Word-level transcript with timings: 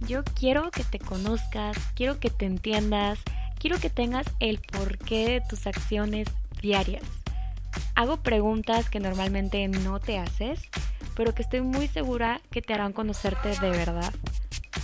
Yo 0.00 0.22
quiero 0.22 0.70
que 0.70 0.84
te 0.84 0.98
conozcas, 0.98 1.76
quiero 1.94 2.20
que 2.20 2.30
te 2.30 2.46
entiendas, 2.46 3.18
quiero 3.58 3.78
que 3.78 3.90
tengas 3.90 4.26
el 4.38 4.60
porqué 4.60 5.28
de 5.28 5.40
tus 5.40 5.66
acciones 5.66 6.28
diarias. 6.62 7.02
Hago 7.94 8.18
preguntas 8.18 8.88
que 8.88 9.00
normalmente 9.00 9.66
no 9.66 9.98
te 9.98 10.18
haces, 10.18 10.60
pero 11.16 11.34
que 11.34 11.42
estoy 11.42 11.62
muy 11.62 11.88
segura 11.88 12.40
que 12.50 12.62
te 12.62 12.74
harán 12.74 12.92
conocerte 12.92 13.48
de 13.58 13.70
verdad. 13.70 14.12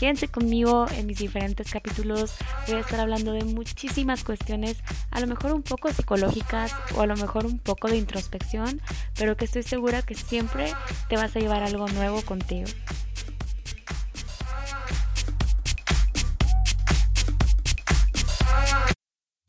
Quédense 0.00 0.28
conmigo 0.28 0.86
en 0.96 1.06
mis 1.06 1.18
diferentes 1.18 1.70
capítulos. 1.70 2.34
Voy 2.66 2.76
a 2.76 2.80
estar 2.80 3.00
hablando 3.00 3.32
de 3.32 3.44
muchísimas 3.44 4.24
cuestiones, 4.24 4.78
a 5.10 5.20
lo 5.20 5.26
mejor 5.26 5.52
un 5.52 5.62
poco 5.62 5.92
psicológicas 5.92 6.74
o 6.96 7.02
a 7.02 7.06
lo 7.06 7.16
mejor 7.16 7.44
un 7.44 7.58
poco 7.58 7.86
de 7.86 7.98
introspección, 7.98 8.80
pero 9.18 9.36
que 9.36 9.44
estoy 9.44 9.62
segura 9.62 10.00
que 10.00 10.14
siempre 10.14 10.72
te 11.10 11.16
vas 11.16 11.36
a 11.36 11.40
llevar 11.40 11.62
algo 11.62 11.86
nuevo 11.88 12.22
contigo. 12.22 12.66